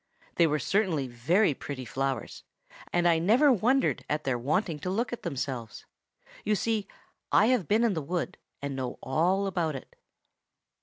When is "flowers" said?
1.85-2.43